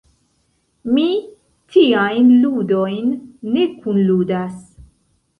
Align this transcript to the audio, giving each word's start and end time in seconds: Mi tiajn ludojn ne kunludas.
Mi 0.93 1.03
tiajn 1.75 2.31
ludojn 2.45 3.11
ne 3.57 3.67
kunludas. 3.83 4.57